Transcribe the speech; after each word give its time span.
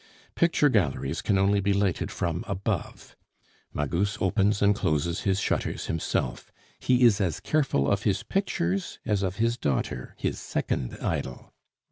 Picture 0.33 0.67
galleries 0.67 1.21
can 1.21 1.37
only 1.37 1.59
be 1.59 1.73
lighted 1.73 2.09
from 2.09 2.43
above; 2.47 3.15
Magus 3.71 4.17
opens 4.19 4.59
and 4.59 4.73
closes 4.73 5.19
his 5.21 5.39
shutters 5.39 5.85
himself; 5.85 6.51
he 6.79 7.03
is 7.03 7.21
as 7.21 7.39
careful 7.39 7.87
of 7.87 8.01
his 8.01 8.23
pictures 8.23 8.97
as 9.05 9.21
of 9.21 9.35
his 9.35 9.57
daughter, 9.57 10.15
his 10.17 10.39
second 10.39 10.97
idol. 11.03 11.53